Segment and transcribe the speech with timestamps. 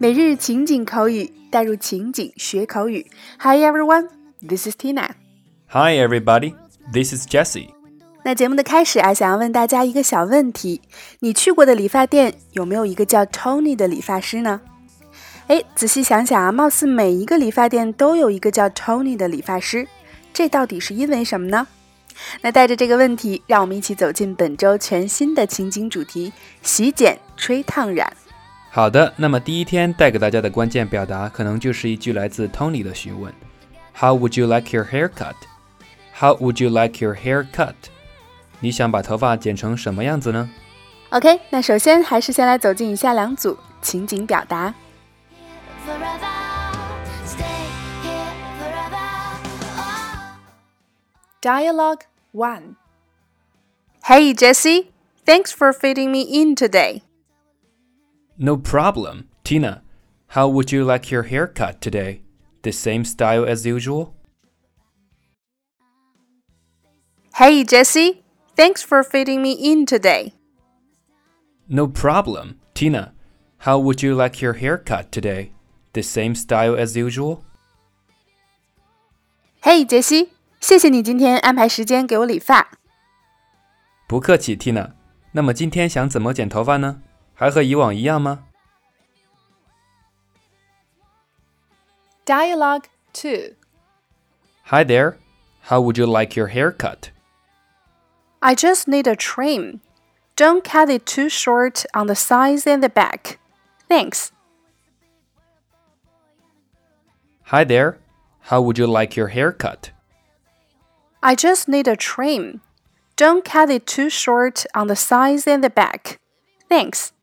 [0.00, 3.04] 每日情景口语，带入情景学口语。
[3.40, 4.06] Hi everyone,
[4.40, 5.08] this is Tina.
[5.66, 6.54] Hi everybody,
[6.92, 7.70] this is Jessie.
[8.22, 10.82] 那节目的开始啊，想要问大家一个小问题：
[11.18, 14.60] 你去过的理发店有没有一个叫 Tony 的理发师呢？
[15.48, 19.88] 哎，仔细想想啊，貌似每一个理发店都有一个叫 Tony 的理发师，
[20.32, 21.66] 这到底是因为什么呢？
[22.40, 28.16] 那带着这个问题，让我们一起走进本周全新的情景主题——洗剪、吹烫染。
[28.77, 33.31] 好的，那么第一天带给大家的关键表达，可能就是一句来自 Tony 的询问：
[33.95, 35.35] How would you like your hair cut?
[36.15, 37.75] How would you like your hair cut?
[38.59, 40.49] 你想把头发剪成什么样子呢？
[41.09, 44.73] OK，那首先还是先来走进以下两组情景表达。
[51.41, 52.01] Dialogue
[52.33, 52.75] 1
[54.05, 54.87] Hey Jesse,
[55.25, 57.01] thanks for fitting me in today.
[58.37, 59.29] No problem.
[59.43, 59.81] Tina,
[60.27, 62.21] how would you like your haircut today?
[62.63, 64.13] The same style as usual?
[67.35, 68.23] Hey, Jesse.
[68.55, 70.33] Thanks for fitting me in today.
[71.67, 72.59] No problem.
[72.73, 73.13] Tina,
[73.59, 75.51] how would you like your haircut today?
[75.93, 77.43] The same style as usual?
[79.61, 82.71] Hey, Jessie，谢谢你今天安排时间给我理发。
[84.07, 84.91] 不客气，Tina。
[85.31, 87.01] 那么今天想怎么剪头发呢？
[87.37, 88.45] 还和以往一样吗？
[92.25, 93.55] Dialogue two.
[94.67, 95.17] Hi there.
[95.69, 97.11] How would you like your haircut?
[98.39, 99.81] I just need a trim.
[100.35, 103.39] Don't cut it too short on the sides and the back.
[103.89, 104.31] Thanks.
[107.47, 107.97] Hi there.
[108.49, 109.91] How would you like your haircut?
[111.21, 112.61] I just need a trim.
[113.15, 116.19] Don't cut it too short on the sides and the back.
[116.67, 117.13] Thanks.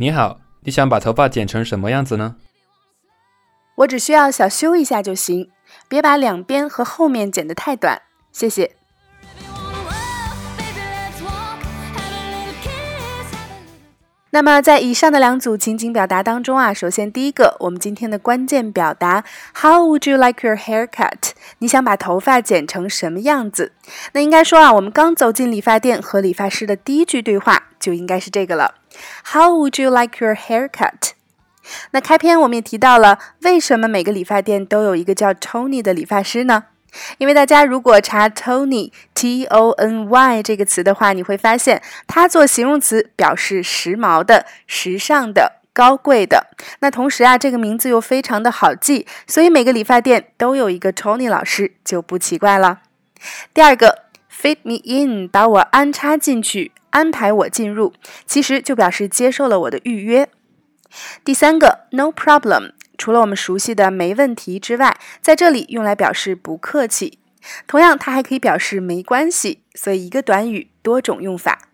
[0.00, 2.36] 你好，你想把头发剪成什么样子呢？
[3.78, 5.50] 我只需要小修一下就行，
[5.88, 8.00] 别把两边和后面剪得太短，
[8.30, 8.76] 谢谢。
[14.30, 19.24] 那么在以上的两组情景表达当中啊，首先第一个，我们今天的关键表达
[19.54, 21.30] ，How would you like your haircut？
[21.60, 23.72] 你想把头发剪成什么样子？
[24.12, 28.74] 那应该说啊，我们刚走进理发店和理发师的第一句对话就应该是这个了。
[29.32, 31.12] How would you like your haircut？
[31.92, 36.64] 那开篇我们也提到了，为什么每个理发店都有一个叫 Tony 的理发师呢？
[37.18, 46.48] 因为大家如果查 Tony T O N Y 这个词的话，你会发现它做形容词表示时髦的、时尚的、高贵的。
[46.80, 52.80] 那同时啊，这个名字又非常的好记，所以每个理发店都有一个 Tony 老师就不奇怪了。
[53.52, 56.72] 第二个，fit me in，把我安插进去。
[56.90, 57.92] 安排我进入，
[58.24, 60.26] 其实就表示接受了我的预约。
[61.22, 67.18] 第三个，no problem，除了我们熟悉的没问题之外，在这里用来表示不客气。
[67.66, 71.70] 同样，它还可以表示没关系，所以一个短语多种用法。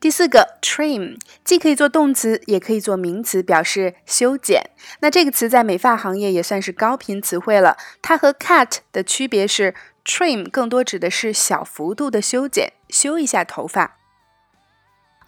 [0.00, 4.70] 第四个，trim，既可以做动词，也可以做名词，表示修剪。
[5.00, 7.76] 那这个词在美发行业也算是高频词汇了。
[8.00, 9.74] 它和 cut 的区别是。
[10.04, 13.97] Trim 更多指的是小幅度的修剪，修一下头发。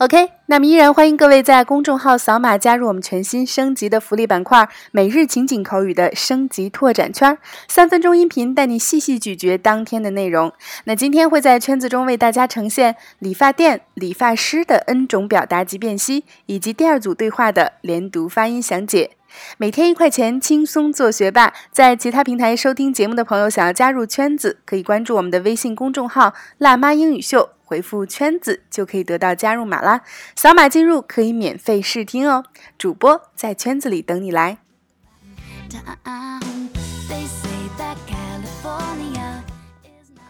[0.00, 7.36] OK，那么依然欢迎各位在公众号扫码加入我们全新升级的福利板块——每日情景口语的升级拓展圈，
[7.68, 10.50] 三分钟音频带你细细咀嚼当天的内容。
[10.84, 19.10] 那今天会在圈子中为大家呈现理发店、理发师的 N 种表达及辨析，以及第二组对话的连读发音详解。
[19.58, 21.52] 每天一块钱，轻松做学霸。
[21.70, 30.02] 在其他平台收听节目的朋友，想要加入圈子，可以关注我们的微信公众号“辣妈英语秀”，回复“圈子”就可以得到加入码啦。
[30.34, 32.44] 扫码进入可以免费试听哦。
[32.78, 34.58] 主播在圈子里等你来。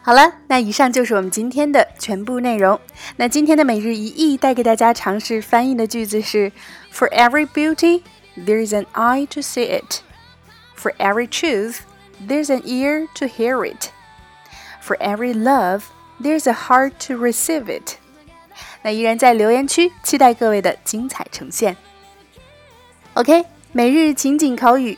[0.03, 2.81] 好了，那以上就是我们今天的全部内容。
[3.17, 6.51] 那今天的每日一译带给大家尝试翻译的句子是
[6.93, 8.03] ：For every beauty。
[8.36, 10.04] there's an eye to see it.
[10.76, 11.86] For every truth,
[12.20, 13.92] there's an ear to hear it.
[14.82, 15.86] For every love,
[16.22, 17.98] there's a heart to receive it.
[18.84, 21.76] 那依然在留言区期待各位的精彩呈现。
[23.16, 24.98] OK，每日情景口语。